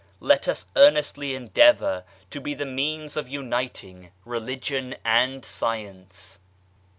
Let 0.19 0.47
us 0.47 0.65
earnestly 0.75 1.35
endeavour 1.35 2.05
to 2.31 2.41
be 2.41 2.55
the 2.55 2.65
means 2.65 3.15
of 3.15 3.29
uniting 3.29 4.11
Religion 4.25 4.95
and 5.05 5.45
Science. 5.45 6.39